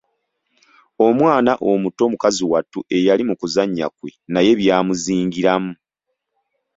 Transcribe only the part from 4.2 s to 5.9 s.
naye byamuzingiramu.